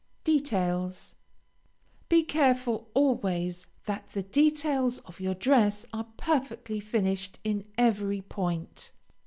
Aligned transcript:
DETAILS 0.23 1.13
Be 2.09 2.23
careful 2.23 2.89
always 2.95 3.67
that 3.85 4.09
the 4.13 4.23
details 4.23 4.97
of 5.05 5.19
your 5.19 5.35
dress 5.35 5.85
are 5.93 6.07
perfectly 6.17 6.79
finished 6.79 7.37
in 7.43 7.65
every 7.77 8.23
point. 8.23 8.93